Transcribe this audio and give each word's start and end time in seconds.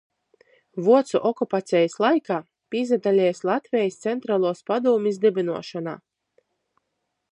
Vuocu 0.85 1.19
okupacejis 1.29 1.97
laikā 2.05 2.37
pīsadalejs 2.75 3.43
Latvejis 3.49 4.01
Centraluos 4.07 4.65
padūmis 4.71 5.21
dybynuošonā, 5.27 5.95